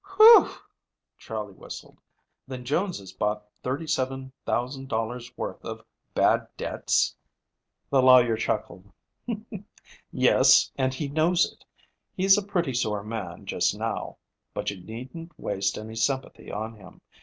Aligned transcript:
"Whew!" 0.17 0.49
Charley 1.19 1.53
whistled. 1.53 2.01
"Then 2.47 2.65
Jones 2.65 2.97
has 2.97 3.13
bought 3.13 3.43
$3,700 3.63 5.37
worth 5.37 5.63
of 5.63 5.85
bad 6.15 6.47
debts?" 6.57 7.15
The 7.91 8.01
lawyer 8.01 8.35
chuckled. 8.35 8.91
"Yes, 10.11 10.71
and 10.75 10.91
he 10.91 11.07
knows 11.07 11.53
it. 11.53 11.63
He's 12.15 12.35
a 12.35 12.41
pretty 12.43 12.73
sore 12.73 13.03
man 13.03 13.45
just 13.45 13.77
now. 13.77 14.17
But 14.55 14.71
you 14.71 14.81
needn't 14.83 15.37
waste 15.37 15.77
any 15.77 15.93
sympathy 15.93 16.51
on 16.51 16.73
him. 16.77 17.01